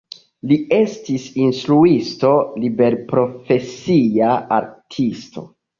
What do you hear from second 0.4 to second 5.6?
Li estis instruisto, liberprofesia artisto.